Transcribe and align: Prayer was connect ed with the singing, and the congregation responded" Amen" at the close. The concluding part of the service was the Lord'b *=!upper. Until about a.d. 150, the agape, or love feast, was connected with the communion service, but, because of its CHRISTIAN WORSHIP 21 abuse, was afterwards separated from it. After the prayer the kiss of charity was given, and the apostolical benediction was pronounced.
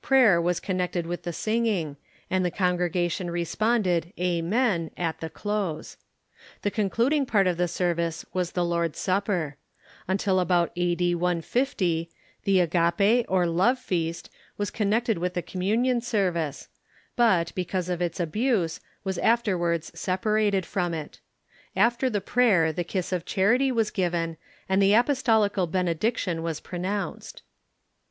Prayer 0.00 0.40
was 0.40 0.60
connect 0.60 0.96
ed 0.96 1.04
with 1.04 1.24
the 1.24 1.30
singing, 1.34 1.98
and 2.30 2.42
the 2.42 2.50
congregation 2.50 3.30
responded" 3.30 4.14
Amen" 4.18 4.90
at 5.10 5.20
the 5.20 5.28
close. 5.28 5.98
The 6.62 6.70
concluding 6.70 7.26
part 7.26 7.46
of 7.46 7.58
the 7.58 7.68
service 7.68 8.24
was 8.32 8.52
the 8.52 8.64
Lord'b 8.64 8.96
*=!upper. 9.06 9.58
Until 10.08 10.40
about 10.40 10.72
a.d. 10.74 11.14
150, 11.14 12.08
the 12.44 12.60
agape, 12.60 13.26
or 13.28 13.46
love 13.46 13.78
feast, 13.78 14.30
was 14.56 14.70
connected 14.70 15.18
with 15.18 15.34
the 15.34 15.42
communion 15.42 16.00
service, 16.00 16.68
but, 17.14 17.52
because 17.54 17.90
of 17.90 18.00
its 18.00 18.16
CHRISTIAN 18.16 18.24
WORSHIP 18.24 18.32
21 18.32 18.58
abuse, 18.62 18.80
was 19.04 19.18
afterwards 19.18 19.92
separated 19.94 20.64
from 20.64 20.94
it. 20.94 21.20
After 21.76 22.08
the 22.08 22.22
prayer 22.22 22.72
the 22.72 22.84
kiss 22.84 23.12
of 23.12 23.26
charity 23.26 23.70
was 23.70 23.90
given, 23.90 24.38
and 24.66 24.80
the 24.80 24.94
apostolical 24.94 25.66
benediction 25.66 26.42
was 26.42 26.58
pronounced. 26.58 27.42